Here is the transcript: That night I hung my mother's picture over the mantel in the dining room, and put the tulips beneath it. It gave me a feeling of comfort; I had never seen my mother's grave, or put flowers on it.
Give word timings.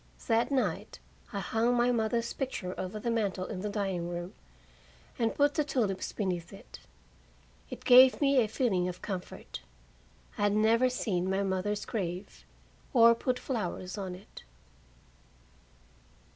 That 0.25 0.49
night 0.49 0.97
I 1.31 1.39
hung 1.39 1.75
my 1.75 1.91
mother's 1.91 2.33
picture 2.33 2.73
over 2.75 2.99
the 2.99 3.11
mantel 3.11 3.45
in 3.45 3.61
the 3.61 3.69
dining 3.69 4.09
room, 4.09 4.33
and 5.19 5.35
put 5.35 5.53
the 5.53 5.63
tulips 5.63 6.11
beneath 6.11 6.51
it. 6.51 6.79
It 7.69 7.85
gave 7.85 8.19
me 8.19 8.39
a 8.39 8.47
feeling 8.47 8.87
of 8.89 9.03
comfort; 9.03 9.59
I 10.39 10.41
had 10.41 10.53
never 10.55 10.89
seen 10.89 11.29
my 11.29 11.43
mother's 11.43 11.85
grave, 11.85 12.45
or 12.93 13.13
put 13.13 13.37
flowers 13.37 13.95
on 13.95 14.15
it. 14.15 14.43